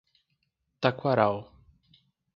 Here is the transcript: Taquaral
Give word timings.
Taquaral 0.81 1.37